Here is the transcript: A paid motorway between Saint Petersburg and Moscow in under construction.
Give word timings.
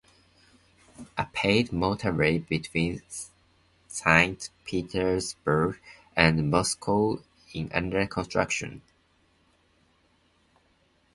A 1.15 1.27
paid 1.31 1.69
motorway 1.69 2.39
between 2.47 3.03
Saint 3.87 4.49
Petersburg 4.65 5.79
and 6.15 6.49
Moscow 6.49 7.21
in 7.53 7.69
under 7.71 8.07
construction. 8.07 8.81